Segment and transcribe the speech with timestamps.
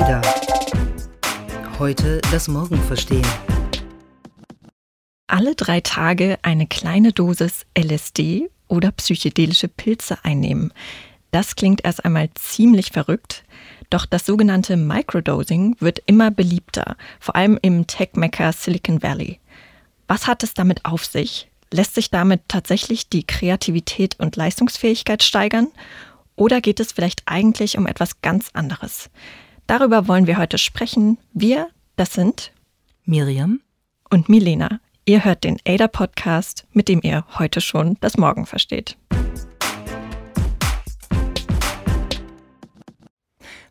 [0.00, 0.22] Ada.
[1.78, 3.26] Heute das Morgen verstehen.
[5.28, 10.72] Alle drei Tage eine kleine Dosis LSD oder psychedelische Pilze einnehmen.
[11.30, 13.44] Das klingt erst einmal ziemlich verrückt,
[13.88, 19.38] doch das sogenannte Microdosing wird immer beliebter, vor allem im Tech-Mecca Silicon Valley.
[20.08, 21.48] Was hat es damit auf sich?
[21.70, 25.68] Lässt sich damit tatsächlich die Kreativität und Leistungsfähigkeit steigern?
[26.34, 29.08] Oder geht es vielleicht eigentlich um etwas ganz anderes?
[29.66, 31.18] Darüber wollen wir heute sprechen.
[31.32, 32.52] Wir, das sind
[33.04, 33.60] Miriam
[34.10, 34.80] und Milena.
[35.06, 38.96] Ihr hört den ADA Podcast, mit dem ihr heute schon das Morgen versteht.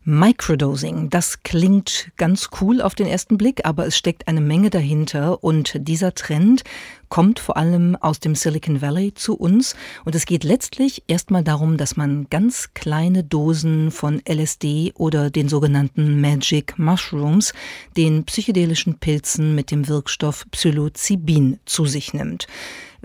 [0.05, 5.43] Microdosing, das klingt ganz cool auf den ersten Blick, aber es steckt eine Menge dahinter.
[5.43, 6.63] Und dieser Trend
[7.07, 9.75] kommt vor allem aus dem Silicon Valley zu uns.
[10.03, 15.47] Und es geht letztlich erstmal darum, dass man ganz kleine Dosen von LSD oder den
[15.47, 17.53] sogenannten Magic Mushrooms,
[17.95, 22.47] den psychedelischen Pilzen mit dem Wirkstoff Psilocybin zu sich nimmt.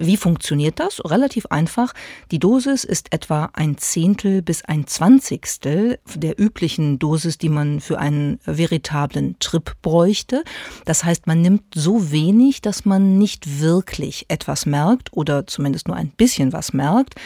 [0.00, 1.00] Wie funktioniert das?
[1.04, 1.92] Relativ einfach.
[2.30, 7.98] Die Dosis ist etwa ein Zehntel bis ein Zwanzigstel der üblichen Dosis, die man für
[7.98, 10.44] einen veritablen Trip bräuchte.
[10.84, 15.96] Das heißt, man nimmt so wenig, dass man nicht wirklich etwas merkt oder zumindest nur
[15.96, 17.16] ein bisschen was merkt.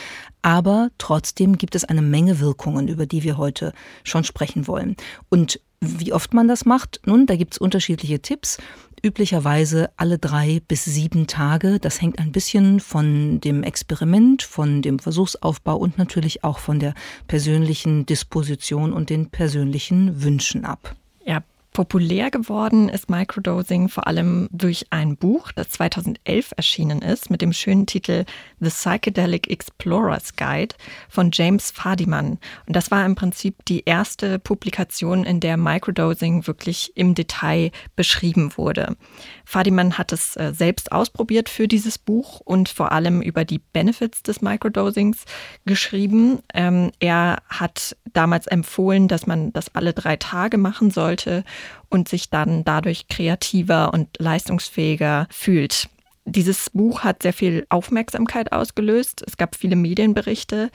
[0.40, 4.96] Aber trotzdem gibt es eine Menge Wirkungen, über die wir heute schon sprechen wollen.
[5.28, 7.00] Und wie oft man das macht?
[7.04, 8.56] Nun, da gibt es unterschiedliche Tipps
[9.02, 11.78] üblicherweise alle drei bis sieben Tage.
[11.80, 16.94] Das hängt ein bisschen von dem Experiment, von dem Versuchsaufbau und natürlich auch von der
[17.26, 20.94] persönlichen Disposition und den persönlichen Wünschen ab.
[21.24, 21.42] Ja,
[21.72, 27.54] Populär geworden ist Microdosing vor allem durch ein Buch, das 2011 erschienen ist, mit dem
[27.54, 28.26] schönen Titel
[28.60, 30.74] The Psychedelic Explorer's Guide
[31.08, 32.38] von James Fadiman.
[32.66, 38.52] Und das war im Prinzip die erste Publikation, in der Microdosing wirklich im Detail beschrieben
[38.56, 38.94] wurde.
[39.46, 44.22] Fadiman hat es äh, selbst ausprobiert für dieses Buch und vor allem über die Benefits
[44.22, 45.24] des Microdosings
[45.64, 46.40] geschrieben.
[46.52, 51.44] Ähm, er hat damals empfohlen, dass man das alle drei Tage machen sollte
[51.88, 55.88] und sich dann dadurch kreativer und leistungsfähiger fühlt.
[56.24, 59.24] Dieses Buch hat sehr viel Aufmerksamkeit ausgelöst.
[59.26, 60.70] Es gab viele Medienberichte.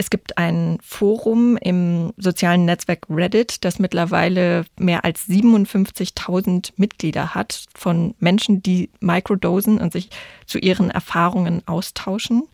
[0.00, 7.64] Es gibt ein Forum im sozialen Netzwerk Reddit, das mittlerweile mehr als 57.000 Mitglieder hat
[7.74, 10.10] von Menschen, die microdosen und sich
[10.46, 12.44] zu ihren Erfahrungen austauschen.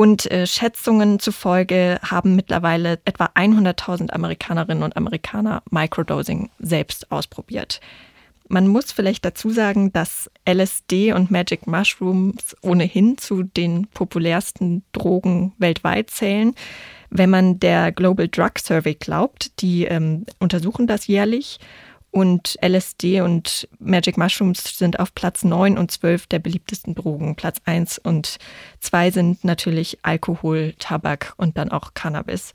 [0.00, 7.82] Und äh, Schätzungen zufolge haben mittlerweile etwa 100.000 Amerikanerinnen und Amerikaner Microdosing selbst ausprobiert.
[8.48, 15.52] Man muss vielleicht dazu sagen, dass LSD und Magic Mushrooms ohnehin zu den populärsten Drogen
[15.58, 16.54] weltweit zählen.
[17.10, 21.60] Wenn man der Global Drug Survey glaubt, die ähm, untersuchen das jährlich
[22.10, 27.36] und LSD und Magic Mushrooms sind auf Platz 9 und 12 der beliebtesten Drogen.
[27.36, 28.38] Platz 1 und
[28.80, 32.52] 2 sind natürlich Alkohol, Tabak und dann auch Cannabis.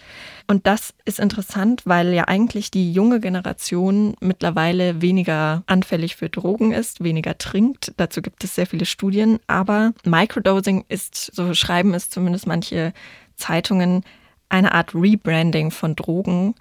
[0.47, 6.73] Und das ist interessant, weil ja eigentlich die junge Generation mittlerweile weniger anfällig für Drogen
[6.73, 7.93] ist, weniger trinkt.
[7.95, 9.39] Dazu gibt es sehr viele Studien.
[9.47, 12.91] Aber Microdosing ist, so schreiben es zumindest manche
[13.37, 14.03] Zeitungen,
[14.49, 16.55] eine Art Rebranding von Drogen,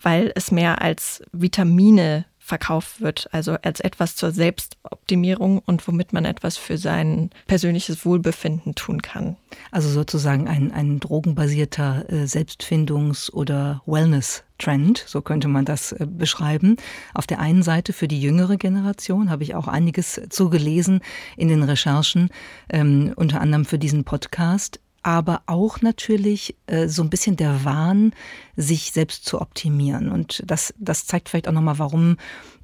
[0.00, 6.24] weil es mehr als Vitamine verkauft wird, also als etwas zur Selbstoptimierung und womit man
[6.24, 9.36] etwas für sein persönliches Wohlbefinden tun kann.
[9.70, 16.76] Also sozusagen ein, ein drogenbasierter äh, Selbstfindungs- oder Wellness-Trend, so könnte man das äh, beschreiben.
[17.14, 21.02] Auf der einen Seite für die jüngere Generation habe ich auch einiges zugelesen
[21.36, 22.30] in den Recherchen,
[22.68, 28.12] ähm, unter anderem für diesen Podcast aber auch natürlich äh, so ein bisschen der Wahn,
[28.56, 30.10] sich selbst zu optimieren.
[30.10, 32.18] Und das, das zeigt vielleicht auch nochmal, warum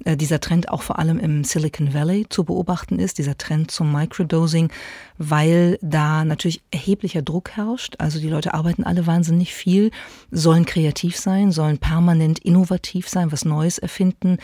[0.05, 3.91] äh, dieser Trend auch vor allem im Silicon Valley zu beobachten ist, dieser Trend zum
[3.91, 4.71] Microdosing,
[5.17, 7.95] weil da natürlich erheblicher Druck herrscht.
[7.97, 9.91] Also die Leute arbeiten alle wahnsinnig viel,
[10.29, 14.37] sollen kreativ sein, sollen permanent innovativ sein, was Neues erfinden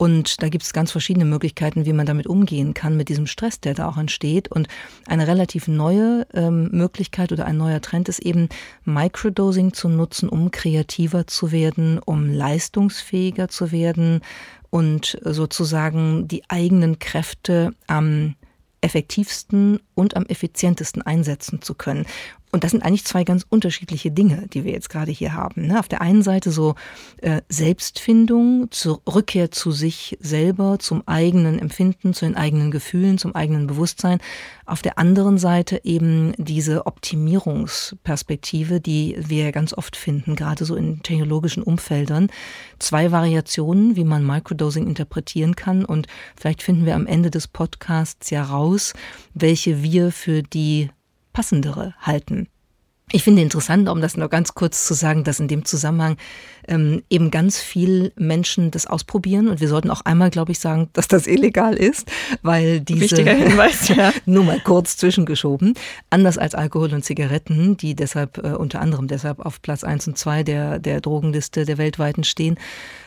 [0.00, 3.60] und da gibt es ganz verschiedene Möglichkeiten, wie man damit umgehen kann, mit diesem Stress,
[3.60, 4.50] der da auch entsteht.
[4.50, 4.66] Und
[5.06, 8.48] eine relativ neue ähm, Möglichkeit oder ein neuer Trend ist eben,
[8.86, 14.22] Microdosing zu nutzen, um kreativer zu werden, um leistungsfähiger zu werden
[14.70, 18.36] und sozusagen die eigenen Kräfte am
[18.80, 22.06] effektivsten und am effizientesten einsetzen zu können.
[22.52, 25.68] Und das sind eigentlich zwei ganz unterschiedliche Dinge, die wir jetzt gerade hier haben.
[25.68, 25.78] Ne?
[25.78, 26.74] Auf der einen Seite so
[27.22, 33.36] äh, Selbstfindung, zur Rückkehr zu sich selber, zum eigenen Empfinden, zu den eigenen Gefühlen, zum
[33.36, 34.18] eigenen Bewusstsein.
[34.66, 41.02] Auf der anderen Seite eben diese Optimierungsperspektive, die wir ganz oft finden, gerade so in
[41.02, 42.30] technologischen Umfeldern.
[42.80, 45.84] Zwei Variationen, wie man Microdosing interpretieren kann.
[45.84, 48.92] Und vielleicht finden wir am Ende des Podcasts ja raus,
[49.34, 50.90] welche wir für die
[51.32, 52.48] passendere halten.
[53.12, 56.16] Ich finde interessant, um das noch ganz kurz zu sagen, dass in dem Zusammenhang
[56.70, 60.88] ähm, eben ganz viel Menschen das ausprobieren und wir sollten auch einmal, glaube ich, sagen,
[60.92, 62.10] dass das illegal ist,
[62.42, 64.12] weil diese wichtiger Hinweis, ja.
[64.24, 65.74] nur mal kurz zwischengeschoben,
[66.08, 70.16] anders als Alkohol und Zigaretten, die deshalb äh, unter anderem deshalb auf Platz eins und
[70.16, 72.56] zwei der der Drogenliste der weltweiten stehen,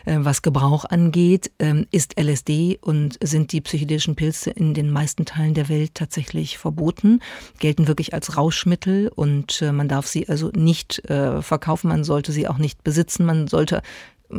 [0.05, 5.25] äh, was Gebrauch angeht, äh, ist LSD und sind die psychedelischen Pilze in den meisten
[5.25, 7.21] Teilen der Welt tatsächlich verboten,
[7.59, 12.31] gelten wirklich als Rauschmittel und äh, man darf sie also nicht äh, verkaufen, man sollte
[12.31, 13.81] sie auch nicht besitzen, man sollte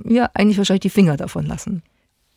[0.04, 1.82] ja eigentlich wahrscheinlich die Finger davon lassen.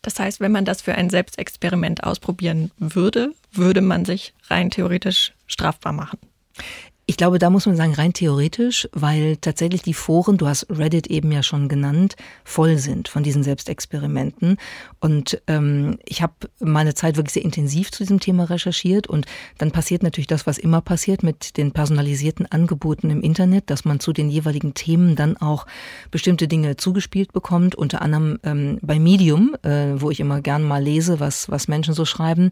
[0.03, 5.33] Das heißt, wenn man das für ein Selbstexperiment ausprobieren würde, würde man sich rein theoretisch
[5.47, 6.19] strafbar machen.
[7.09, 11.07] Ich glaube, da muss man sagen, rein theoretisch, weil tatsächlich die Foren, du hast Reddit
[11.07, 14.57] eben ja schon genannt, voll sind von diesen Selbstexperimenten.
[15.00, 19.07] Und ähm, ich habe meine Zeit wirklich sehr intensiv zu diesem Thema recherchiert.
[19.07, 19.25] Und
[19.57, 24.01] dann passiert natürlich das, was immer passiert mit den personalisierten Angeboten im Internet, dass man
[24.01, 25.65] zu den jeweiligen Themen dann auch
[26.12, 27.74] bestimmte Dinge zugespielt bekommt.
[27.74, 31.94] Unter anderem ähm, bei Medium, äh, wo ich immer gern mal lese, was, was Menschen
[31.94, 32.51] so schreiben.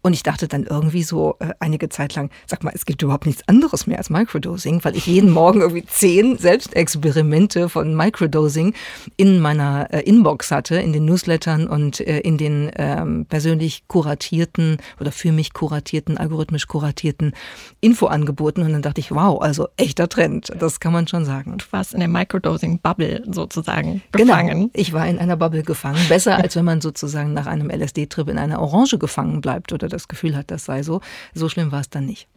[0.00, 3.26] Und ich dachte dann irgendwie so äh, einige Zeit lang, sag mal, es gibt überhaupt
[3.26, 8.74] nichts anderes mehr mehr als Microdosing, weil ich jeden Morgen irgendwie zehn Selbstexperimente von Microdosing
[9.16, 14.78] in meiner äh, Inbox hatte, in den Newslettern und äh, in den ähm, persönlich kuratierten
[15.00, 17.32] oder für mich kuratierten, algorithmisch kuratierten
[17.80, 18.62] Infoangeboten.
[18.62, 21.56] Und dann dachte ich, wow, also echter Trend, das kann man schon sagen.
[21.56, 24.58] Du warst in der Microdosing-Bubble sozusagen genau, gefangen.
[24.58, 26.00] Genau, ich war in einer Bubble gefangen.
[26.08, 30.08] Besser, als wenn man sozusagen nach einem LSD-Trip in einer Orange gefangen bleibt oder das
[30.08, 31.00] Gefühl hat, das sei so.
[31.34, 32.28] So schlimm war es dann nicht.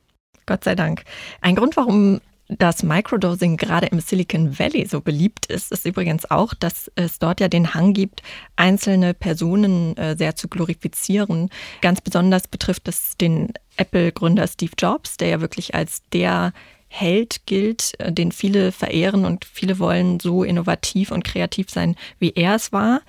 [0.49, 1.03] Gott sei Dank.
[1.41, 6.55] Ein Grund, warum das Microdosing gerade im Silicon Valley so beliebt ist, ist übrigens auch,
[6.55, 8.23] dass es dort ja den Hang gibt,
[8.55, 11.51] einzelne Personen äh, sehr zu glorifizieren.
[11.81, 16.53] Ganz besonders betrifft es den Apple-Gründer Steve Jobs, der ja wirklich als der
[16.91, 22.33] Held gilt, äh, den viele verehren und viele wollen so innovativ und kreativ sein, wie
[22.35, 23.01] er es war.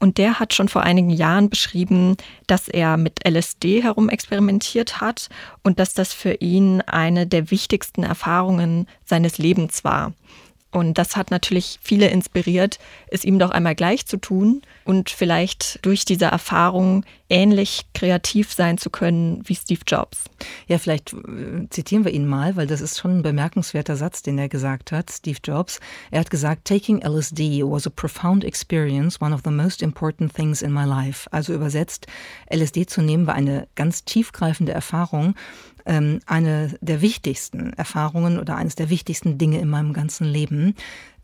[0.00, 2.16] Und der hat schon vor einigen Jahren beschrieben,
[2.48, 5.28] dass er mit LSD herumexperimentiert hat
[5.62, 10.12] und dass das für ihn eine der wichtigsten Erfahrungen seines Lebens war.
[10.78, 12.78] Und das hat natürlich viele inspiriert,
[13.08, 18.78] es ihm doch einmal gleich zu tun und vielleicht durch diese Erfahrung ähnlich kreativ sein
[18.78, 20.24] zu können wie Steve Jobs.
[20.66, 24.38] Ja, vielleicht äh, zitieren wir ihn mal, weil das ist schon ein bemerkenswerter Satz, den
[24.38, 25.80] er gesagt hat, Steve Jobs.
[26.10, 30.62] Er hat gesagt, Taking LSD was a profound experience, one of the most important things
[30.62, 31.28] in my life.
[31.32, 32.06] Also übersetzt,
[32.50, 35.34] LSD zu nehmen war eine ganz tiefgreifende Erfahrung
[35.88, 40.74] ähm, eine der wichtigsten Erfahrungen oder eines der wichtigsten Dinge in meinem ganzen Leben.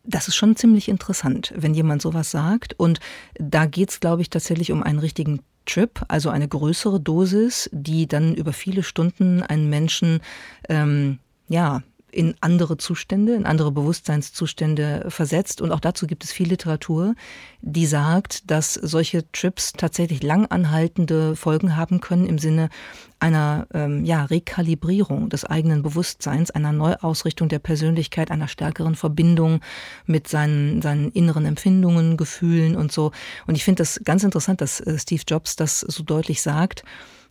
[0.03, 2.75] Das ist schon ziemlich interessant, wenn jemand sowas sagt.
[2.79, 2.99] Und
[3.39, 8.07] da geht es, glaube ich, tatsächlich um einen richtigen Trip, also eine größere Dosis, die
[8.07, 10.21] dann über viele Stunden einen Menschen
[10.69, 11.19] ähm,
[11.49, 11.83] ja
[12.15, 15.61] in andere Zustände, in andere Bewusstseinszustände versetzt.
[15.61, 17.15] Und auch dazu gibt es viel Literatur,
[17.61, 22.69] die sagt, dass solche Trips tatsächlich langanhaltende Folgen haben können im Sinne
[23.21, 29.61] einer ähm, ja, Rekalibrierung des eigenen Bewusstseins, einer Neuausrichtung der Persönlichkeit, einer stärkeren Verbindung
[30.07, 33.13] mit seinen, seinen inneren Empfindungen, Gefühlen und so.
[33.47, 36.85] Und ich finde das ganz interessant, dass äh, Steve Jobs das so deutlich sagt.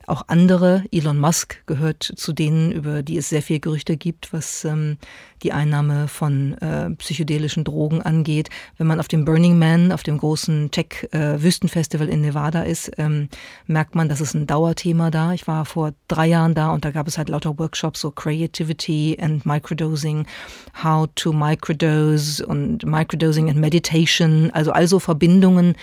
[0.05, 4.65] Auch andere, Elon Musk gehört zu denen, über die es sehr viel Gerüchte gibt, was
[4.65, 4.97] ähm,
[5.43, 8.49] die Einnahme von äh, psychedelischen Drogen angeht.
[8.77, 13.29] Wenn man auf dem Burning Man, auf dem großen Tech-Wüstenfestival äh, in Nevada ist, ähm,
[13.65, 15.33] merkt man, dass es ein Dauerthema da.
[15.33, 19.17] Ich war vor drei Jahren da und da gab es halt lauter Workshops, so Creativity
[19.21, 20.25] and Microdosing,
[20.83, 25.75] How to Microdose und Microdosing and Meditation, also also Verbindungen,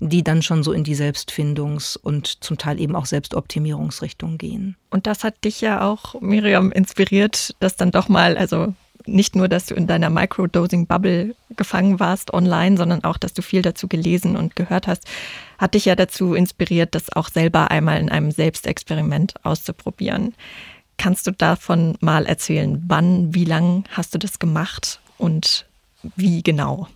[0.00, 4.76] die dann schon so in die Selbstfindungs- und zum Teil eben auch Selbstoptimierungsrichtung gehen.
[4.90, 8.74] Und das hat dich ja auch, Miriam, inspiriert, dass dann doch mal, also
[9.06, 13.62] nicht nur, dass du in deiner Microdosing-Bubble gefangen warst online, sondern auch, dass du viel
[13.62, 15.04] dazu gelesen und gehört hast,
[15.58, 20.34] hat dich ja dazu inspiriert, das auch selber einmal in einem Selbstexperiment auszuprobieren.
[20.96, 22.82] Kannst du davon mal erzählen?
[22.86, 25.66] Wann, wie lang hast du das gemacht und
[26.16, 26.88] wie genau?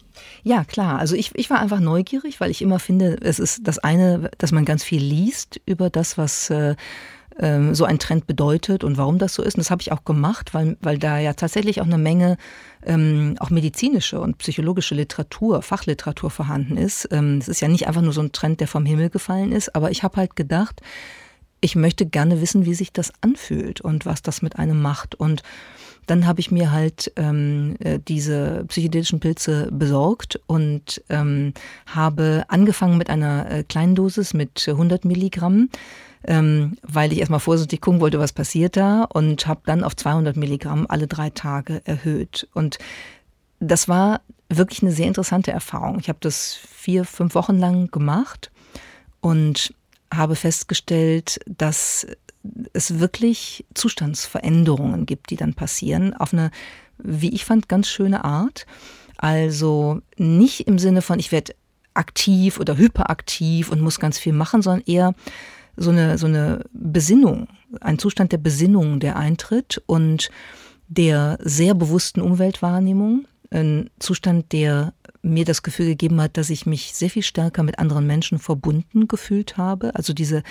[0.43, 0.99] Ja, klar.
[0.99, 4.53] Also ich, ich war einfach neugierig, weil ich immer finde, es ist das eine, dass
[4.53, 6.77] man ganz viel liest über das, was äh,
[7.39, 9.55] ähm, so ein Trend bedeutet und warum das so ist.
[9.55, 12.37] Und das habe ich auch gemacht, weil, weil da ja tatsächlich auch eine Menge
[12.85, 17.09] ähm, auch medizinische und psychologische Literatur, Fachliteratur vorhanden ist.
[17.11, 19.75] Ähm, es ist ja nicht einfach nur so ein Trend, der vom Himmel gefallen ist,
[19.75, 20.81] aber ich habe halt gedacht,
[21.61, 25.15] ich möchte gerne wissen, wie sich das anfühlt und was das mit einem macht.
[25.15, 25.43] Und
[26.07, 31.53] dann habe ich mir halt ähm, äh, diese psychedelischen Pilze besorgt und ähm,
[31.87, 35.69] habe angefangen mit einer äh, kleinen Dosis mit 100 Milligramm,
[36.25, 40.37] ähm, weil ich erstmal vorsichtig gucken wollte, was passiert da und habe dann auf 200
[40.37, 42.49] Milligramm alle drei Tage erhöht.
[42.55, 42.79] Und
[43.61, 45.99] das war wirklich eine sehr interessante Erfahrung.
[46.01, 48.51] Ich habe das vier, fünf Wochen lang gemacht
[49.21, 49.75] und
[50.13, 52.07] habe festgestellt, dass
[52.73, 56.51] es wirklich Zustandsveränderungen gibt, die dann passieren, auf eine,
[56.99, 58.67] wie ich fand, ganz schöne Art.
[59.17, 61.55] Also nicht im Sinne von, ich werde
[61.95, 65.15] aktiv oder hyperaktiv und muss ganz viel machen, sondern eher
[65.77, 67.49] so eine, so eine Besinnung,
[67.81, 70.31] ein Zustand der Besinnung, der eintritt und
[70.89, 76.95] der sehr bewussten Umweltwahrnehmung, ein Zustand, der mir das Gefühl gegeben hat, dass ich mich
[76.95, 79.95] sehr viel stärker mit anderen Menschen verbunden gefühlt habe.
[79.95, 80.43] Also diese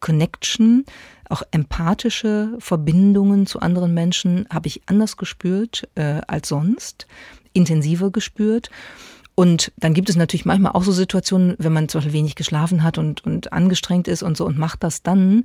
[0.00, 0.84] Connection,
[1.28, 7.06] auch empathische Verbindungen zu anderen Menschen habe ich anders gespürt äh, als sonst,
[7.52, 8.70] intensiver gespürt.
[9.34, 12.82] Und dann gibt es natürlich manchmal auch so Situationen, wenn man zum Beispiel wenig geschlafen
[12.82, 15.44] hat und, und angestrengt ist und so und macht das dann,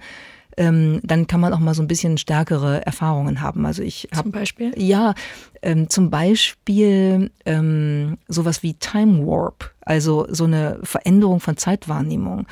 [0.58, 3.66] ähm, dann kann man auch mal so ein bisschen stärkere Erfahrungen haben.
[3.66, 5.14] Also ich habe zum Beispiel ja
[5.62, 12.48] ähm, zum Beispiel ähm, sowas wie Time Warp, also so eine Veränderung von Zeitwahrnehmung.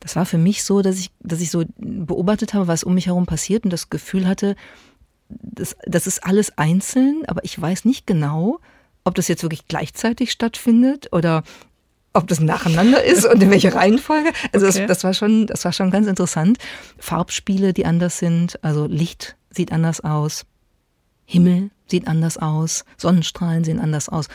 [0.00, 3.06] Das war für mich so, dass ich, dass ich so beobachtet habe, was um mich
[3.06, 4.54] herum passiert und das Gefühl hatte,
[5.28, 8.60] das, das ist alles einzeln, aber ich weiß nicht genau,
[9.04, 11.42] ob das jetzt wirklich gleichzeitig stattfindet oder
[12.12, 14.30] ob das nacheinander ist und in welcher Reihenfolge.
[14.52, 14.78] Also okay.
[14.80, 16.58] das, das, war schon, das war schon ganz interessant.
[16.98, 20.46] Farbspiele, die anders sind, also Licht sieht anders aus,
[21.24, 24.28] Himmel sieht anders aus, Sonnenstrahlen sehen anders aus.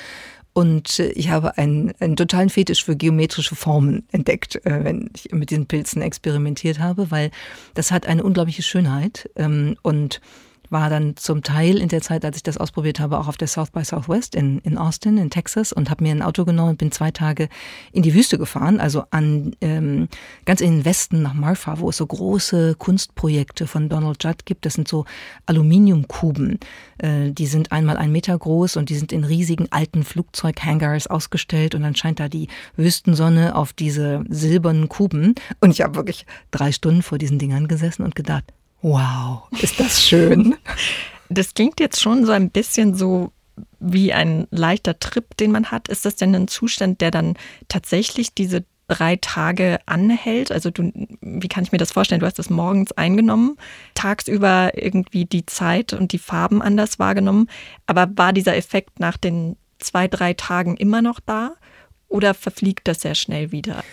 [0.53, 5.31] Und äh, ich habe einen, einen totalen Fetisch für geometrische Formen entdeckt, äh, wenn ich
[5.31, 7.31] mit diesen Pilzen experimentiert habe, weil
[7.73, 9.29] das hat eine unglaubliche Schönheit.
[9.35, 10.21] Ähm, und
[10.73, 13.47] war dann zum Teil in der Zeit, als ich das ausprobiert habe, auch auf der
[13.47, 16.77] South by Southwest in, in Austin, in Texas und habe mir ein Auto genommen und
[16.77, 17.47] bin zwei Tage
[17.93, 20.09] in die Wüste gefahren, also an ähm,
[20.43, 24.65] ganz in den Westen nach Marfa, wo es so große Kunstprojekte von Donald Judd gibt.
[24.65, 25.05] Das sind so
[25.45, 26.59] Aluminiumkuben.
[26.97, 31.75] Äh, die sind einmal ein Meter groß und die sind in riesigen alten Flugzeughangars ausgestellt
[31.75, 35.35] und dann scheint da die Wüstensonne auf diese silbernen Kuben.
[35.61, 38.45] Und ich habe wirklich drei Stunden vor diesen Dingern gesessen und gedacht,
[38.83, 40.55] Wow, ist das schön.
[41.29, 43.31] Das klingt jetzt schon so ein bisschen so
[43.79, 45.87] wie ein leichter Trip, den man hat.
[45.87, 47.35] Ist das denn ein Zustand, der dann
[47.69, 50.51] tatsächlich diese drei Tage anhält?
[50.51, 52.19] Also du, wie kann ich mir das vorstellen?
[52.19, 53.57] Du hast das morgens eingenommen,
[53.95, 57.49] tagsüber irgendwie die Zeit und die Farben anders wahrgenommen.
[57.87, 61.53] Aber war dieser Effekt nach den zwei, drei Tagen immer noch da?
[62.09, 63.83] Oder verfliegt das sehr schnell wieder?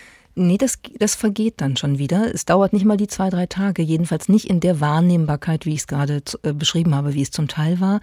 [0.43, 2.35] Nee, das, das vergeht dann schon wieder.
[2.35, 5.81] Es dauert nicht mal die zwei, drei Tage, jedenfalls nicht in der Wahrnehmbarkeit, wie ich
[5.81, 8.01] es gerade äh, beschrieben habe, wie es zum Teil war.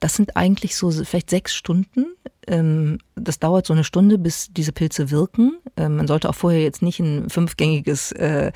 [0.00, 2.06] Das sind eigentlich so vielleicht sechs Stunden.
[2.48, 5.58] Ähm, das dauert so eine Stunde, bis diese Pilze wirken.
[5.76, 8.50] Ähm, man sollte auch vorher jetzt nicht ein fünfgängiges äh,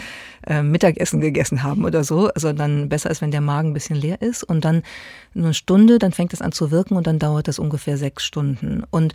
[0.48, 4.20] äh, Mittagessen gegessen haben oder so, sondern besser ist, wenn der Magen ein bisschen leer
[4.20, 4.42] ist.
[4.42, 4.82] Und dann
[5.36, 8.82] eine Stunde, dann fängt es an zu wirken und dann dauert das ungefähr sechs Stunden.
[8.90, 9.12] Und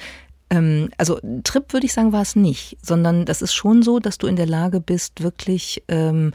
[0.55, 4.17] ähm, also Trip würde ich sagen, war es nicht, sondern das ist schon so, dass
[4.17, 6.33] du in der Lage bist, wirklich ähm,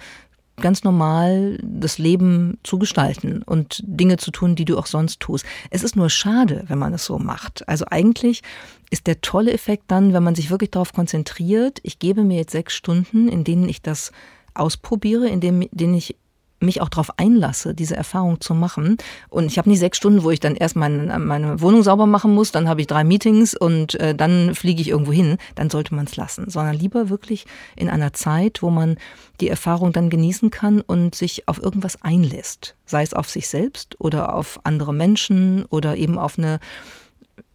[0.60, 5.44] ganz normal das Leben zu gestalten und Dinge zu tun, die du auch sonst tust.
[5.70, 7.66] Es ist nur schade, wenn man es so macht.
[7.66, 8.42] Also eigentlich
[8.90, 12.52] ist der tolle Effekt dann, wenn man sich wirklich darauf konzentriert, ich gebe mir jetzt
[12.52, 14.12] sechs Stunden, in denen ich das
[14.54, 16.16] ausprobiere, in denen ich
[16.60, 18.96] mich auch darauf einlasse, diese Erfahrung zu machen.
[19.28, 22.34] Und ich habe nicht sechs Stunden, wo ich dann erst meine, meine Wohnung sauber machen
[22.34, 25.38] muss, dann habe ich drei Meetings und äh, dann fliege ich irgendwo hin.
[25.54, 28.96] Dann sollte man es lassen, sondern lieber wirklich in einer Zeit, wo man
[29.40, 32.76] die Erfahrung dann genießen kann und sich auf irgendwas einlässt.
[32.84, 36.60] Sei es auf sich selbst oder auf andere Menschen oder eben auf eine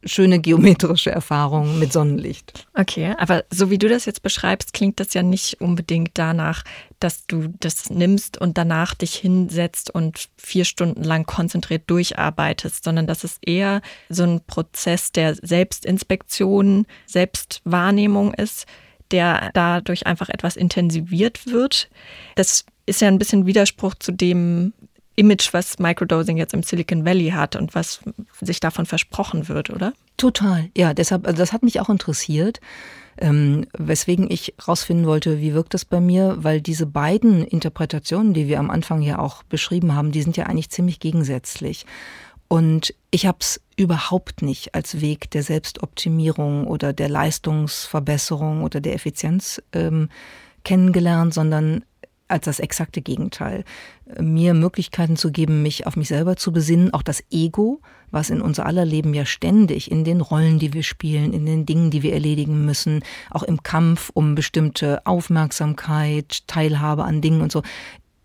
[0.05, 2.67] schöne geometrische Erfahrung mit Sonnenlicht.
[2.75, 6.63] Okay, aber so wie du das jetzt beschreibst, klingt das ja nicht unbedingt danach,
[7.05, 13.05] dass du das nimmst und danach dich hinsetzt und vier Stunden lang konzentriert durcharbeitest, sondern
[13.05, 18.65] das ist eher so ein Prozess der Selbstinspektion, Selbstwahrnehmung ist,
[19.12, 21.91] der dadurch einfach etwas intensiviert wird.
[22.33, 24.74] Das ist ja ein bisschen Widerspruch zu dem,
[25.15, 28.01] Image, was Microdosing jetzt im Silicon Valley hat und was
[28.41, 29.93] sich davon versprochen wird, oder?
[30.17, 30.93] Total, ja.
[30.93, 32.60] Deshalb, also das hat mich auch interessiert.
[33.17, 38.50] Ähm, weswegen ich rausfinden wollte, wie wirkt das bei mir, weil diese beiden Interpretationen, die
[38.50, 41.86] wir am Anfang ja auch beschrieben haben, die sind ja eigentlich ziemlich gegensätzlich.
[42.50, 48.93] Und ich habe es überhaupt nicht als Weg der Selbstoptimierung oder der Leistungsverbesserung oder der
[48.93, 50.10] Effizienz ähm,
[50.63, 51.86] kennengelernt, sondern
[52.27, 53.63] als das exakte Gegenteil.
[54.20, 58.41] Mir Möglichkeiten zu geben, mich auf mich selber zu besinnen, auch das Ego, was in
[58.41, 62.01] unser aller Leben ja ständig in den Rollen, die wir spielen, in den Dingen, die
[62.01, 67.62] wir erledigen müssen, auch im Kampf um bestimmte Aufmerksamkeit, Teilhabe an Dingen und so.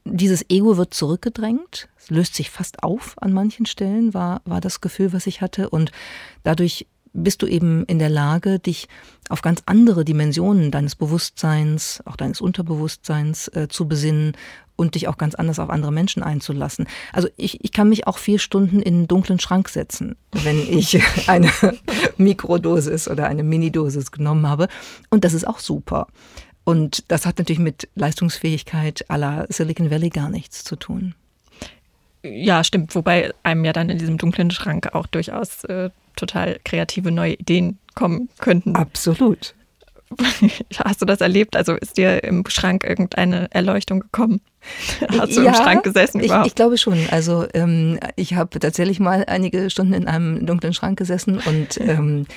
[0.04, 4.80] Dieses Ego wird zurückgedrängt, es löst sich fast auf an manchen Stellen, war, war das
[4.80, 5.68] Gefühl, was ich hatte.
[5.68, 5.92] Und
[6.42, 8.88] dadurch bist du eben in der Lage, dich
[9.28, 14.32] auf ganz andere Dimensionen deines Bewusstseins, auch deines Unterbewusstseins äh, zu besinnen
[14.76, 16.86] und dich auch ganz anders auf andere Menschen einzulassen.
[17.12, 21.00] Also ich, ich kann mich auch vier Stunden in einen dunklen Schrank setzen, wenn ich
[21.28, 21.50] eine
[22.16, 24.68] Mikrodosis oder eine Minidosis genommen habe.
[25.10, 26.06] Und das ist auch super.
[26.64, 31.14] Und das hat natürlich mit Leistungsfähigkeit aller Silicon Valley gar nichts zu tun.
[32.22, 32.94] Ja, stimmt.
[32.94, 37.78] Wobei einem ja dann in diesem dunklen Schrank auch durchaus äh, total kreative neue Ideen
[37.94, 38.76] kommen könnten.
[38.76, 39.54] Absolut.
[40.84, 41.56] Hast du das erlebt?
[41.56, 44.40] Also ist dir im Schrank irgendeine Erleuchtung gekommen?
[45.18, 46.46] Hast du ja, im Schrank gesessen überhaupt?
[46.46, 46.98] Ich, ich glaube schon.
[47.10, 52.26] Also ähm, ich habe tatsächlich mal einige Stunden in einem dunklen Schrank gesessen und ähm,
[52.26, 52.34] äh,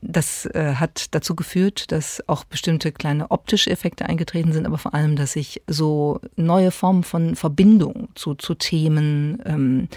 [0.00, 4.94] das äh, hat dazu geführt, dass auch bestimmte kleine optische Effekte eingetreten sind, aber vor
[4.94, 9.88] allem, dass ich so neue Formen von Verbindung zu, zu Themen, ähm,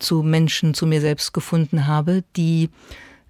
[0.00, 2.70] zu Menschen, zu mir selbst gefunden habe, die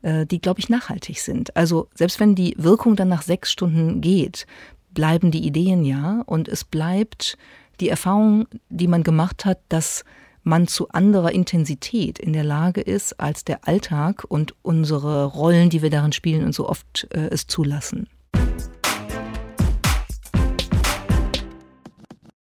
[0.03, 1.55] äh, die, glaube ich, nachhaltig sind.
[1.57, 4.47] Also selbst wenn die Wirkung dann nach sechs Stunden geht,
[4.93, 7.37] bleiben die Ideen ja und es bleibt
[7.81, 10.05] die Erfahrung, die man gemacht hat, dass
[10.47, 15.83] man zu anderer Intensität in der Lage ist, als der Alltag und unsere Rollen, die
[15.83, 18.09] wir darin spielen und so oft äh, es zulassen.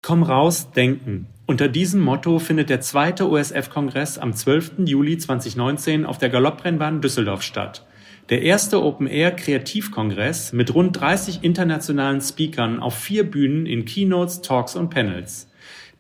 [0.03, 1.29] Komm raus, denken.
[1.47, 4.73] Unter diesem Motto findet der zweite OSF-Kongress am 12.
[4.87, 7.87] Juli 2019 auf der Galopprennbahn Düsseldorf statt.
[8.31, 14.91] Der erste Open-Air-Kreativkongress mit rund 30 internationalen Speakern auf vier Bühnen in Keynotes, Talks und
[14.91, 15.46] Panels.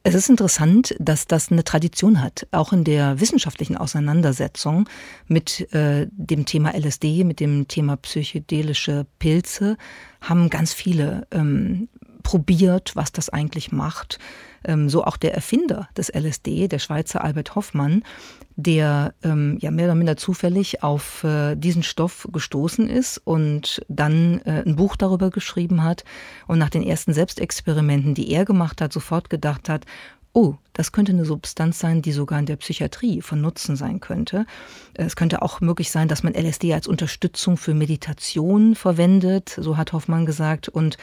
[0.06, 4.90] Es ist interessant, dass das eine Tradition hat, auch in der wissenschaftlichen Auseinandersetzung
[5.28, 9.78] mit äh, dem Thema LSD, mit dem Thema psychedelische Pilze,
[10.20, 11.88] haben ganz viele ähm,
[12.24, 14.20] probiert, was das eigentlich macht.
[14.66, 18.04] Ähm, so auch der Erfinder des LSD, der Schweizer Albert Hoffmann,
[18.56, 24.42] der ähm, ja mehr oder minder zufällig auf äh, diesen Stoff gestoßen ist und dann
[24.46, 26.04] äh, ein Buch darüber geschrieben hat
[26.48, 29.86] und nach den ersten Selbstexperimenten, die er gemacht hat, sofort gedacht hat,
[30.34, 34.46] oh, das könnte eine Substanz sein, die sogar in der Psychiatrie von Nutzen sein könnte.
[34.96, 39.94] Es könnte auch möglich sein, dass man LSD als Unterstützung für Meditation verwendet, so hat
[39.94, 40.70] Hoffmann gesagt.
[40.70, 40.98] Und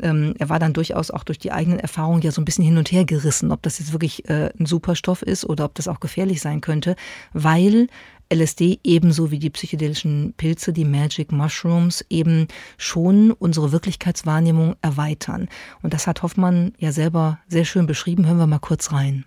[0.00, 2.78] ähm, er war dann durchaus auch durch die eigenen Erfahrungen ja so ein bisschen hin
[2.78, 6.00] und her gerissen, ob das jetzt wirklich äh, ein Superstoff ist oder ob das auch
[6.00, 6.96] gefährlich sein könnte,
[7.32, 7.88] weil
[8.32, 15.48] LSD ebenso wie die psychedelischen Pilze, die Magic Mushrooms, eben schon unsere Wirklichkeitswahrnehmung erweitern.
[15.82, 18.26] Und das hat Hoffmann ja selber sehr schön beschrieben.
[18.26, 19.26] Hören wir mal kurz rein.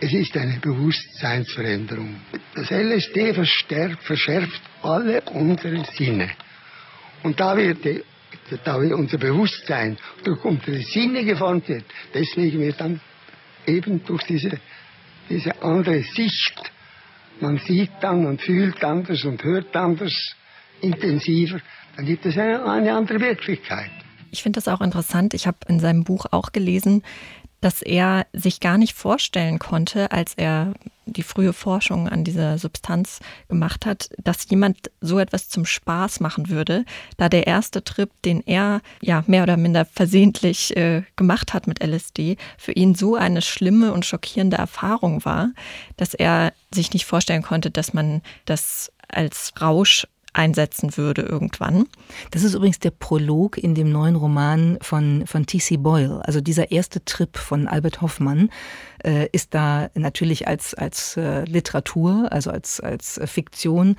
[0.00, 2.16] Es ist eine Bewusstseinsveränderung.
[2.54, 6.28] Das LSD verstärkt, verschärft alle unsere Sinne.
[7.22, 8.02] Und da wird die
[8.64, 11.84] da unser Bewusstsein durch unsere Sinne geformt wird.
[12.14, 13.00] Deswegen wird dann
[13.66, 14.58] eben durch diese,
[15.28, 16.72] diese andere Sicht,
[17.40, 20.34] man sieht dann und fühlt anders und hört anders,
[20.80, 21.60] intensiver,
[21.96, 23.90] dann gibt es eine, eine andere Wirklichkeit.
[24.30, 25.34] Ich finde das auch interessant.
[25.34, 27.02] Ich habe in seinem Buch auch gelesen,
[27.60, 30.74] dass er sich gar nicht vorstellen konnte, als er
[31.06, 36.48] die frühe Forschung an dieser Substanz gemacht hat, dass jemand so etwas zum Spaß machen
[36.48, 36.84] würde,
[37.16, 41.82] da der erste Trip, den er ja mehr oder minder versehentlich äh, gemacht hat mit
[41.82, 45.50] LSD, für ihn so eine schlimme und schockierende Erfahrung war,
[45.96, 51.86] dass er sich nicht vorstellen konnte, dass man das als Rausch einsetzen würde irgendwann.
[52.30, 55.78] Das ist übrigens der Prolog in dem neuen Roman von, von T.C.
[55.78, 56.20] Boyle.
[56.24, 58.50] Also dieser erste Trip von Albert Hoffmann
[59.06, 63.96] äh, ist da natürlich als, als äh, Literatur, also als, als Fiktion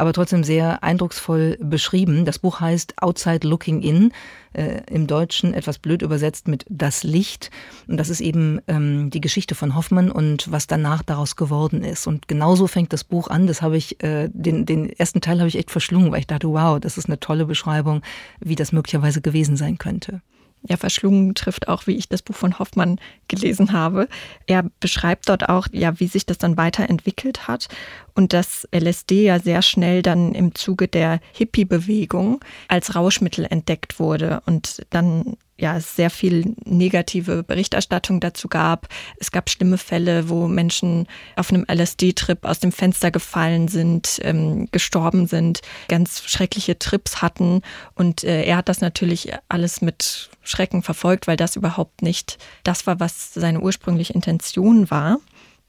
[0.00, 2.24] aber trotzdem sehr eindrucksvoll beschrieben.
[2.24, 4.12] Das Buch heißt Outside Looking In,
[4.54, 7.50] äh, im Deutschen etwas blöd übersetzt mit Das Licht.
[7.86, 12.06] Und das ist eben ähm, die Geschichte von Hoffmann und was danach daraus geworden ist.
[12.06, 13.46] Und genauso fängt das Buch an.
[13.46, 16.48] Das habe ich, äh, den, den ersten Teil habe ich echt verschlungen, weil ich dachte,
[16.48, 18.00] wow, das ist eine tolle Beschreibung,
[18.40, 20.22] wie das möglicherweise gewesen sein könnte
[20.62, 24.08] ja, verschlungen trifft auch, wie ich das Buch von Hoffmann gelesen habe.
[24.46, 27.68] Er beschreibt dort auch, ja, wie sich das dann weiterentwickelt hat
[28.14, 34.42] und dass LSD ja sehr schnell dann im Zuge der Hippie-Bewegung als Rauschmittel entdeckt wurde
[34.46, 38.88] und dann ja, es sehr viel negative Berichterstattung dazu gab.
[39.18, 44.68] Es gab schlimme Fälle, wo Menschen auf einem LSD-Trip aus dem Fenster gefallen sind, ähm,
[44.72, 47.60] gestorben sind, ganz schreckliche Trips hatten.
[47.94, 52.86] Und äh, er hat das natürlich alles mit Schrecken verfolgt, weil das überhaupt nicht das
[52.86, 55.18] war, was seine ursprüngliche Intention war.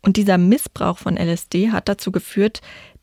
[0.04, 2.62] Und dieser Missbrauch von LSD hat dazu geführt,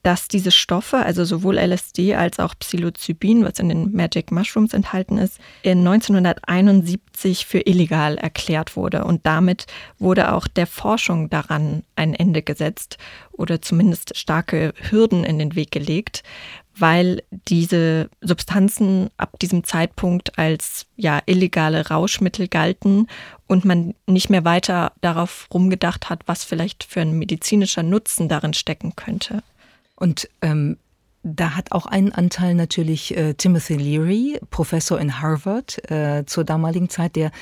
[0.09, 5.19] dass diese Stoffe, also sowohl LSD als auch Psilocybin, was in den Magic Mushrooms enthalten
[5.19, 9.05] ist, in 1971 für illegal erklärt wurde.
[9.05, 9.67] Und damit
[9.99, 12.97] wurde auch der Forschung daran ein Ende gesetzt
[13.33, 16.23] oder zumindest starke Hürden in den Weg gelegt,
[16.75, 23.09] weil diese Substanzen ab diesem Zeitpunkt als ja illegale Rauschmittel galten
[23.47, 28.55] und man nicht mehr weiter darauf rumgedacht hat, was vielleicht für ein medizinischer Nutzen darin
[28.55, 29.43] stecken könnte.
[29.99, 30.77] Und ähm,
[31.23, 36.89] da hat auch einen Anteil natürlich äh, Timothy Leary, Professor in Harvard äh, zur damaligen
[36.89, 37.33] Zeit, der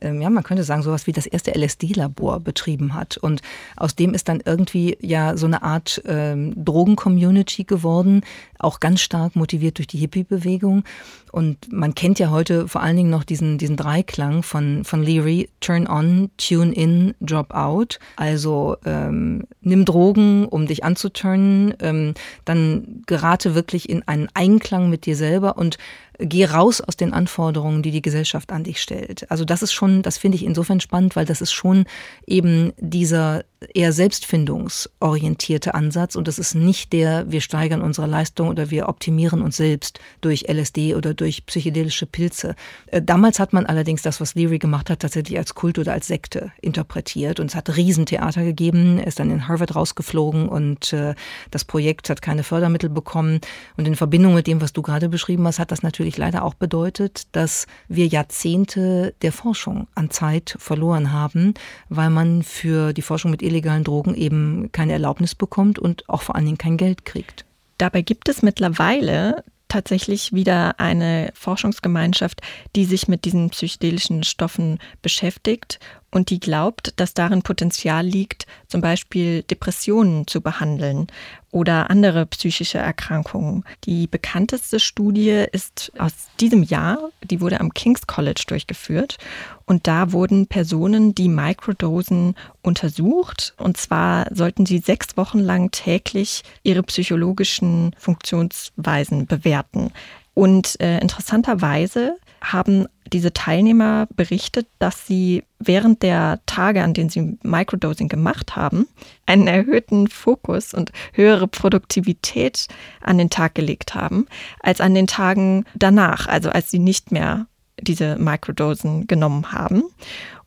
[0.00, 3.16] ähm, ja, man könnte sagen, sowas wie das erste LSD-Labor betrieben hat.
[3.16, 3.42] Und
[3.76, 8.22] aus dem ist dann irgendwie ja so eine Art ähm, Drogen-Community geworden,
[8.58, 10.84] auch ganz stark motiviert durch die Hippie-Bewegung.
[11.32, 15.50] Und man kennt ja heute vor allen Dingen noch diesen, diesen Dreiklang von, von Leary,
[15.60, 17.98] Turn on, Tune in, Drop out.
[18.16, 25.04] Also ähm, nimm Drogen, um dich anzuturnen, ähm, dann gerate wirklich in einen Einklang mit
[25.04, 25.76] dir selber und
[26.18, 29.30] geh raus aus den Anforderungen, die die Gesellschaft an dich stellt.
[29.30, 31.84] Also das ist schon, das finde ich insofern spannend, weil das ist schon
[32.26, 38.70] eben dieser eher selbstfindungsorientierte Ansatz und das ist nicht der, wir steigern unsere Leistung oder
[38.70, 42.54] wir optimieren uns selbst durch LSD oder durch psychedelische Pilze.
[42.86, 46.06] Äh, damals hat man allerdings das, was Leary gemacht hat, tatsächlich als Kult oder als
[46.06, 51.14] Sekte interpretiert und es hat Riesentheater gegeben, er ist dann in Harvard rausgeflogen und äh,
[51.50, 53.40] das Projekt hat keine Fördermittel bekommen
[53.78, 56.54] und in Verbindung mit dem, was du gerade beschrieben hast, hat das natürlich leider auch
[56.54, 61.54] bedeutet, dass wir Jahrzehnte der Forschung an Zeit verloren haben,
[61.88, 66.36] weil man für die Forschung mit illegalen Drogen eben keine Erlaubnis bekommt und auch vor
[66.36, 67.44] allen Dingen kein Geld kriegt.
[67.78, 72.40] Dabei gibt es mittlerweile tatsächlich wieder eine Forschungsgemeinschaft,
[72.76, 78.80] die sich mit diesen psychedelischen Stoffen beschäftigt und die glaubt, dass darin Potenzial liegt, zum
[78.80, 81.08] Beispiel Depressionen zu behandeln
[81.50, 83.64] oder andere psychische Erkrankungen.
[83.84, 89.18] Die bekannteste Studie ist aus diesem Jahr, die wurde am King's College durchgeführt
[89.64, 96.42] und da wurden Personen, die Microdosen untersucht und zwar sollten sie sechs Wochen lang täglich
[96.62, 99.92] ihre psychologischen Funktionsweisen bewerten.
[100.34, 107.38] Und äh, interessanterweise haben diese Teilnehmer berichtet, dass sie während der Tage, an denen sie
[107.42, 108.86] Microdosing gemacht haben,
[109.26, 112.66] einen erhöhten Fokus und höhere Produktivität
[113.00, 114.26] an den Tag gelegt haben,
[114.60, 117.46] als an den Tagen danach, also als sie nicht mehr
[117.80, 119.84] diese Microdosen genommen haben.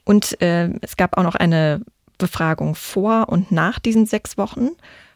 [0.04, 1.82] Und äh, es gab auch noch eine
[2.18, 4.70] Befragung vor und nach diesen sechs Wochen.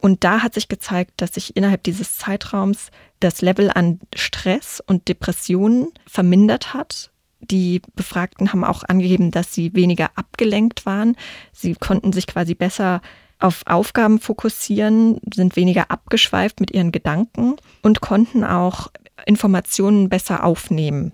[0.04, 5.08] Und da hat sich gezeigt, dass sich innerhalb dieses Zeitraums das Level an Stress und
[5.08, 7.10] Depressionen vermindert hat.
[7.40, 11.16] Die Befragten haben auch angegeben, dass sie weniger abgelenkt waren.
[11.54, 13.02] Sie konnten sich quasi besser
[13.40, 18.92] auf Aufgaben fokussieren, sind weniger abgeschweift mit ihren Gedanken und konnten auch
[19.26, 21.14] Informationen besser aufnehmen.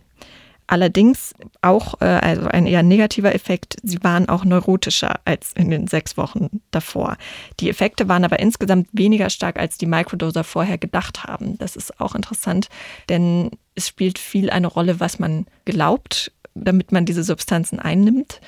[0.72, 5.88] Allerdings auch, äh, also ein eher negativer Effekt, sie waren auch neurotischer als in den
[5.88, 7.18] sechs Wochen davor.
[7.60, 11.58] Die Effekte waren aber insgesamt weniger stark, als die Microdoser vorher gedacht haben.
[11.58, 12.70] Das ist auch interessant,
[13.10, 18.40] denn es spielt viel eine Rolle, was man glaubt, damit man diese Substanzen einnimmt.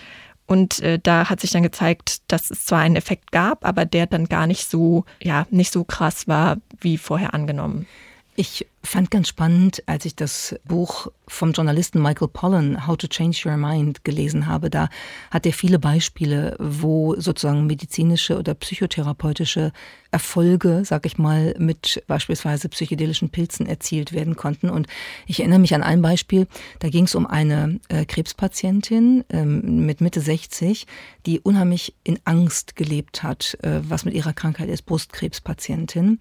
[0.45, 4.05] Und äh, da hat sich dann gezeigt, dass es zwar einen Effekt gab, aber der
[4.05, 7.87] dann gar nicht so, ja, nicht so krass war, wie vorher angenommen.
[8.35, 13.43] Ich fand ganz spannend, als ich das Buch vom Journalisten Michael Pollan, How to Change
[13.45, 14.69] Your Mind, gelesen habe.
[14.69, 14.89] Da
[15.29, 19.73] hat er viele Beispiele, wo sozusagen medizinische oder psychotherapeutische
[20.11, 24.69] Erfolge, sag ich mal, mit beispielsweise psychedelischen Pilzen erzielt werden konnten.
[24.69, 24.87] Und
[25.27, 26.47] ich erinnere mich an ein Beispiel,
[26.79, 30.87] da ging es um eine äh, Krebspatientin ähm, mit Mitte 60,
[31.25, 36.19] die unheimlich in Angst gelebt hat, äh, was mit ihrer Krankheit ist, Brustkrebspatientin.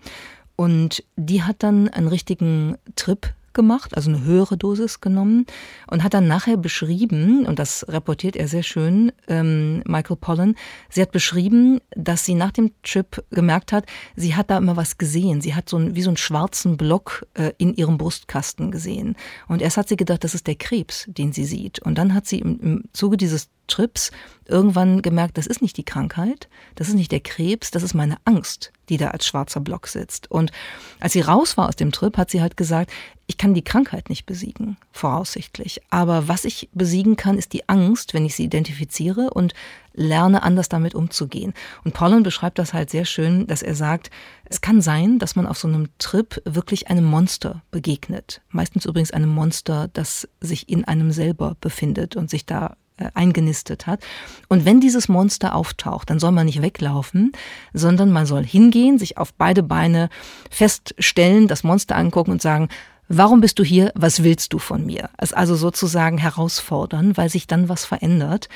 [0.60, 5.46] Und die hat dann einen richtigen Trip gemacht, also eine höhere Dosis genommen
[5.90, 10.56] und hat dann nachher beschrieben, und das reportiert er sehr schön, ähm, Michael Pollan,
[10.90, 14.98] sie hat beschrieben, dass sie nach dem Trip gemerkt hat, sie hat da immer was
[14.98, 15.40] gesehen.
[15.40, 19.16] Sie hat so ein, wie so einen schwarzen Block äh, in ihrem Brustkasten gesehen.
[19.48, 21.78] Und erst hat sie gedacht, das ist der Krebs, den sie sieht.
[21.78, 24.10] Und dann hat sie im, im Zuge dieses Trips
[24.50, 28.16] irgendwann gemerkt, das ist nicht die Krankheit, das ist nicht der Krebs, das ist meine
[28.24, 30.30] Angst, die da als schwarzer Block sitzt.
[30.30, 30.50] Und
[30.98, 32.90] als sie raus war aus dem Trip, hat sie halt gesagt,
[33.28, 35.80] ich kann die Krankheit nicht besiegen, voraussichtlich.
[35.88, 39.54] Aber was ich besiegen kann, ist die Angst, wenn ich sie identifiziere und
[39.92, 41.54] lerne anders damit umzugehen.
[41.84, 44.10] Und Pollen beschreibt das halt sehr schön, dass er sagt,
[44.46, 48.42] es kann sein, dass man auf so einem Trip wirklich einem Monster begegnet.
[48.48, 52.76] Meistens übrigens einem Monster, das sich in einem selber befindet und sich da
[53.14, 54.00] eingenistet hat.
[54.48, 57.32] Und wenn dieses Monster auftaucht, dann soll man nicht weglaufen,
[57.72, 60.08] sondern man soll hingehen, sich auf beide Beine
[60.50, 62.68] feststellen, das Monster angucken und sagen,
[63.12, 63.90] Warum bist du hier?
[63.96, 65.10] Was willst du von mir?
[65.18, 68.48] Es also sozusagen herausfordern, weil sich dann was verändert.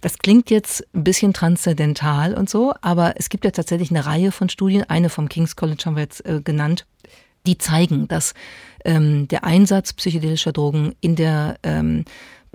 [0.00, 4.30] Das klingt jetzt ein bisschen transzendental und so, aber es gibt ja tatsächlich eine Reihe
[4.30, 6.86] von Studien, eine vom King's College haben wir jetzt äh, genannt,
[7.46, 8.34] die zeigen, dass
[8.84, 12.04] ähm, der Einsatz psychedelischer Drogen in der ähm,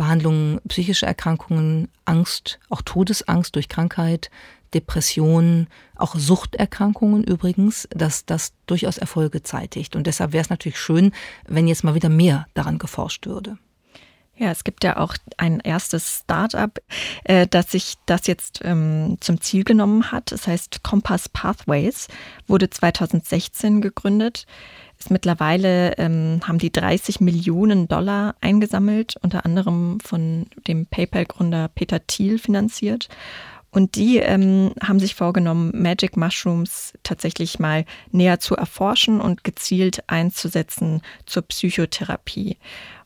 [0.02, 4.32] Behandlung psychischer Erkrankungen, Angst, auch Todesangst durch Krankheit,
[4.74, 9.96] Depressionen, auch Suchterkrankungen übrigens, dass das durchaus Erfolge zeitigt.
[9.96, 11.12] Und deshalb wäre es natürlich schön,
[11.48, 13.60] wenn jetzt mal wieder mehr daran geforscht würde.
[14.36, 16.80] Ja, es gibt ja auch ein erstes Start-up,
[17.26, 20.32] äh, das sich das jetzt ähm, zum Ziel genommen hat.
[20.32, 22.08] Es heißt Compass Pathways,
[22.48, 24.48] wurde 2016 gegründet.
[25.02, 32.06] Ist mittlerweile ähm, haben die 30 Millionen Dollar eingesammelt, unter anderem von dem PayPal-Gründer Peter
[32.06, 33.10] Thiel finanziert.
[33.72, 40.04] Und die ähm, haben sich vorgenommen, Magic Mushrooms tatsächlich mal näher zu erforschen und gezielt
[40.06, 42.58] einzusetzen zur Psychotherapie.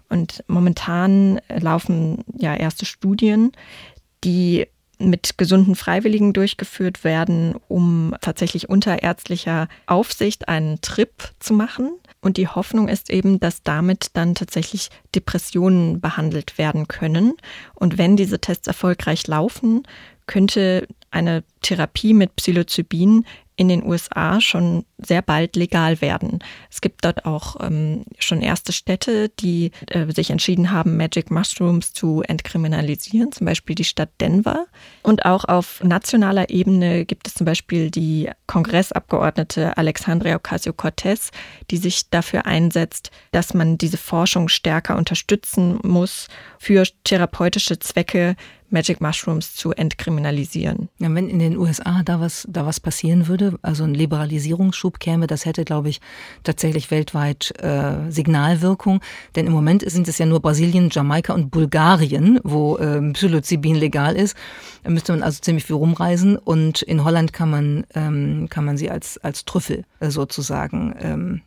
[0.10, 3.54] Und momentan laufen ja erste Studien,
[4.26, 4.68] die
[5.00, 11.92] mit gesunden Freiwilligen durchgeführt werden, um tatsächlich unter ärztlicher Aufsicht einen Trip zu machen.
[12.22, 17.34] Und die Hoffnung ist eben, dass damit dann tatsächlich Depressionen behandelt werden können.
[17.76, 19.84] Und wenn diese Tests erfolgreich laufen,
[20.28, 23.26] könnte eine Therapie mit Psilocybin
[23.58, 26.40] in den USA schon sehr bald legal werden.
[26.70, 31.94] Es gibt dort auch ähm, schon erste Städte, die äh, sich entschieden haben, Magic Mushrooms
[31.94, 34.66] zu entkriminalisieren, zum Beispiel die Stadt Denver.
[35.04, 41.32] Und auch auf nationaler Ebene gibt es zum Beispiel die Kongressabgeordnete Alexandria Ocasio-Cortez,
[41.72, 46.28] die sich dafür einsetzt, dass man diese Forschung stärker unterstützen muss
[46.60, 48.36] für therapeutische Zwecke
[48.70, 50.90] Magic Mushrooms zu entkriminalisieren.
[51.00, 55.28] Ja, wenn in den USA da was, da was passieren würde, also ein Liberalisierungsschub käme,
[55.28, 56.02] das hätte, glaube ich,
[56.44, 59.02] tatsächlich weltweit äh, Signalwirkung.
[59.36, 64.16] Denn im Moment sind es ja nur Brasilien, Jamaika und Bulgarien, wo äh, Psilocybin legal
[64.16, 64.36] ist.
[64.84, 66.38] Da müsste man also ziemlich viel rumreisen.
[66.38, 71.42] Und in Holland kann man, ähm, kann man sie als, als Trüffel äh, sozusagen ähm,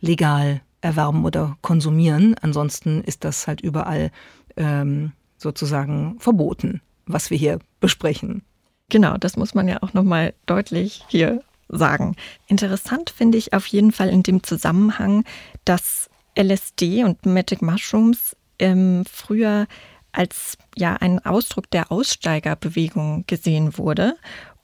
[0.00, 2.34] legal erwerben oder konsumieren.
[2.40, 4.10] Ansonsten ist das halt überall
[4.56, 8.42] ähm, sozusagen verboten, was wir hier besprechen.
[8.88, 12.16] Genau, das muss man ja auch nochmal deutlich hier sagen.
[12.46, 15.24] Interessant finde ich auf jeden Fall in dem Zusammenhang,
[15.64, 19.66] dass LSD und Magic Mushrooms ähm, früher
[20.12, 24.16] als ja ein Ausdruck der Aussteigerbewegung gesehen wurde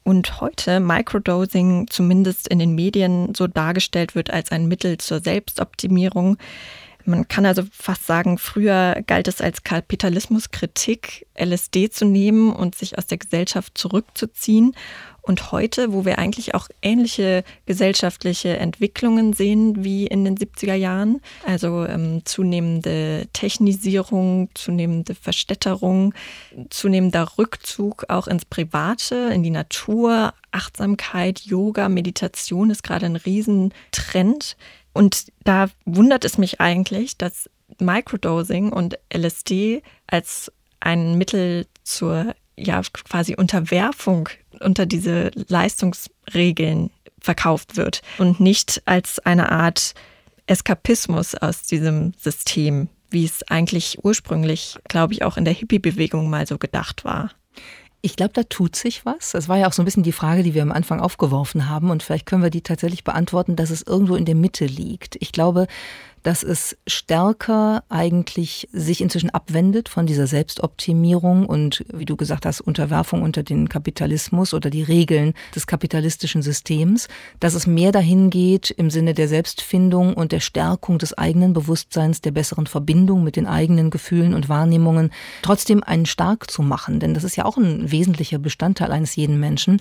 [0.05, 6.39] und heute Microdosing zumindest in den Medien so dargestellt wird als ein Mittel zur Selbstoptimierung.
[7.09, 12.99] Man kann also fast sagen, früher galt es als Kapitalismuskritik, LSD zu nehmen und sich
[12.99, 14.75] aus der Gesellschaft zurückzuziehen.
[15.23, 21.23] Und heute, wo wir eigentlich auch ähnliche gesellschaftliche Entwicklungen sehen wie in den 70er Jahren,
[21.47, 26.13] also ähm, zunehmende Technisierung, zunehmende Verstädterung,
[26.69, 34.57] zunehmender Rückzug auch ins Private, in die Natur, Achtsamkeit, Yoga, Meditation ist gerade ein Riesentrend.
[34.93, 37.49] Und da wundert es mich eigentlich, dass
[37.79, 44.29] Microdosing und LSD als ein Mittel zur ja quasi Unterwerfung
[44.61, 49.95] unter diese Leistungsregeln verkauft wird und nicht als eine Art
[50.47, 56.47] Eskapismus aus diesem System, wie es eigentlich ursprünglich, glaube ich, auch in der Hippie-Bewegung mal
[56.47, 57.31] so gedacht war.
[58.01, 59.33] Ich glaube, da tut sich was.
[59.33, 61.91] Das war ja auch so ein bisschen die Frage, die wir am Anfang aufgeworfen haben.
[61.91, 65.17] Und vielleicht können wir die tatsächlich beantworten, dass es irgendwo in der Mitte liegt.
[65.21, 65.67] Ich glaube,
[66.23, 72.61] dass es stärker eigentlich sich inzwischen abwendet von dieser Selbstoptimierung und, wie du gesagt hast,
[72.61, 77.09] Unterwerfung unter den Kapitalismus oder die Regeln des kapitalistischen Systems,
[77.41, 82.21] dass es mehr dahin geht im Sinne der Selbstfindung und der Stärkung des eigenen Bewusstseins,
[82.21, 85.11] der besseren Verbindung mit den eigenen Gefühlen und Wahrnehmungen,
[85.43, 87.01] trotzdem einen stark zu machen.
[87.01, 89.81] Denn das ist ja auch ein wesentlicher Bestandteil eines jeden Menschen.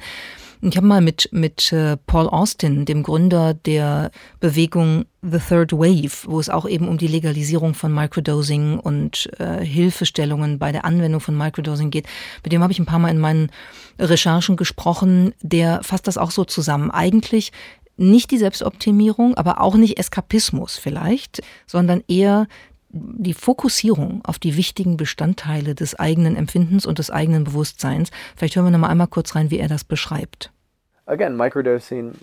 [0.61, 6.25] Ich habe mal mit, mit äh, Paul Austin, dem Gründer der Bewegung The Third Wave,
[6.25, 11.21] wo es auch eben um die Legalisierung von Microdosing und äh, Hilfestellungen bei der Anwendung
[11.21, 12.07] von Microdosing geht,
[12.43, 13.51] mit dem habe ich ein paar Mal in meinen
[13.99, 15.33] Recherchen gesprochen.
[15.41, 16.89] Der fasst das auch so zusammen.
[16.89, 17.51] Eigentlich
[17.97, 22.47] nicht die Selbstoptimierung, aber auch nicht Eskapismus vielleicht, sondern eher
[22.89, 28.11] die Fokussierung auf die wichtigen Bestandteile des eigenen Empfindens und des eigenen Bewusstseins.
[28.35, 30.51] Vielleicht hören wir noch mal einmal kurz rein, wie er das beschreibt.
[31.05, 32.13] Again, microdosing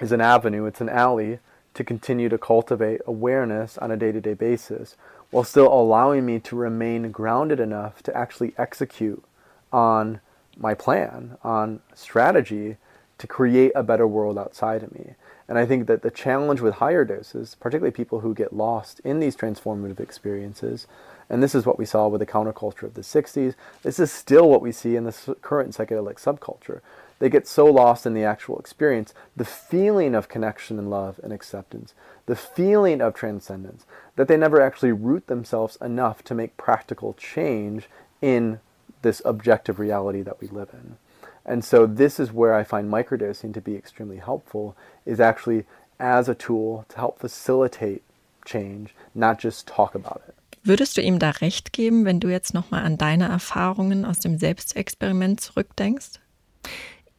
[0.00, 1.38] is an avenue, it's an alley
[1.74, 4.96] to continue to cultivate awareness on a day-to-day -day basis
[5.30, 9.22] while still allowing me to remain grounded enough to actually execute
[9.70, 10.20] on
[10.56, 12.76] my plan, on strategy
[13.18, 15.14] to create a better world outside of me.
[15.48, 19.20] And I think that the challenge with higher doses, particularly people who get lost in
[19.20, 20.86] these transformative experiences,
[21.28, 24.48] and this is what we saw with the counterculture of the 60s, this is still
[24.48, 26.80] what we see in the current psychedelic subculture.
[27.18, 31.32] They get so lost in the actual experience, the feeling of connection and love and
[31.32, 31.94] acceptance,
[32.26, 37.88] the feeling of transcendence, that they never actually root themselves enough to make practical change
[38.20, 38.60] in
[39.02, 40.96] this objective reality that we live in.
[41.44, 44.74] And so this is where I find microdosing to be extremely helpful
[45.04, 45.64] is actually
[45.98, 48.02] as a tool to help facilitate
[48.44, 50.34] change, not just talk about it.
[50.64, 54.38] Würdest du ihm da recht geben, wenn du jetzt nochmal an deine Erfahrungen aus dem
[54.38, 56.20] Selbstexperiment zurückdenkst?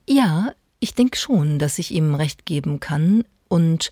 [0.07, 3.25] Ja, ich denke schon, dass ich ihm recht geben kann.
[3.49, 3.91] Und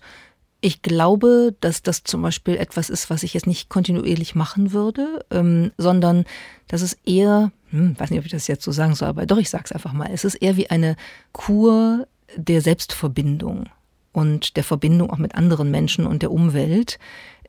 [0.62, 5.24] ich glaube, dass das zum Beispiel etwas ist, was ich jetzt nicht kontinuierlich machen würde,
[5.30, 6.24] ähm, sondern
[6.68, 9.38] dass es eher hm, weiß nicht, ob ich das jetzt so sagen soll, aber doch,
[9.38, 10.10] ich sag's einfach mal.
[10.12, 10.96] Es ist eher wie eine
[11.32, 12.06] Kur
[12.36, 13.68] der Selbstverbindung
[14.12, 16.98] und der Verbindung auch mit anderen Menschen und der Umwelt,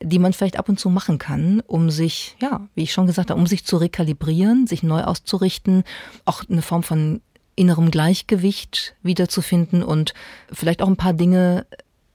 [0.02, 3.30] die man vielleicht ab und zu machen kann, um sich, ja, wie ich schon gesagt
[3.30, 5.84] habe, um sich zu rekalibrieren, sich neu auszurichten,
[6.24, 7.20] auch eine Form von
[7.54, 10.14] innerem Gleichgewicht wiederzufinden und
[10.50, 11.66] vielleicht auch ein paar Dinge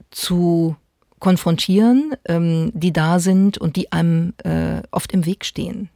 [0.10, 0.76] zu
[1.20, 5.90] konfrontieren, ähm, die da sind und die einem äh, oft im Weg stehen.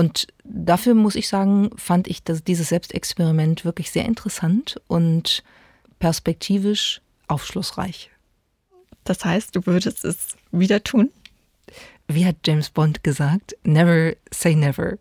[0.00, 5.44] Und dafür muss ich sagen, fand ich dass dieses Selbstexperiment wirklich sehr interessant und
[5.98, 8.10] perspektivisch aufschlussreich.
[9.04, 11.10] Das heißt, du würdest es wieder tun?
[12.08, 13.58] Wie hat James Bond gesagt?
[13.62, 14.96] Never say never.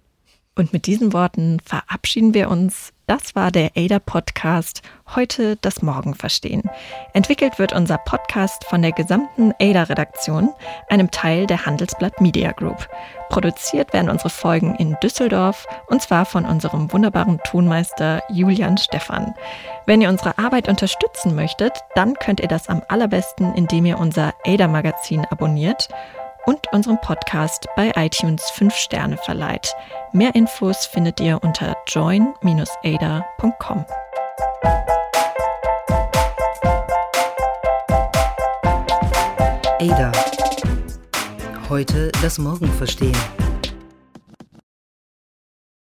[0.56, 2.92] Und mit diesen Worten verabschieden wir uns.
[3.10, 4.84] Das war der ADA Podcast.
[5.15, 6.69] Heute das Morgen verstehen.
[7.13, 10.54] Entwickelt wird unser Podcast von der gesamten ADA Redaktion,
[10.89, 12.88] einem Teil der Handelsblatt Media Group.
[13.30, 19.34] Produziert werden unsere Folgen in Düsseldorf und zwar von unserem wunderbaren Tonmeister Julian Stephan.
[19.88, 24.36] Wenn ihr unsere Arbeit unterstützen möchtet, dann könnt ihr das am allerbesten, indem ihr unser
[24.45, 25.89] ADA Magazin abonniert
[26.45, 29.73] und unserem Podcast bei iTunes 5 Sterne verleiht.
[30.12, 33.86] Mehr Infos findet ihr unter join-ada.com.
[39.82, 40.12] Ada.
[41.69, 43.15] Heute das Morgen verstehen.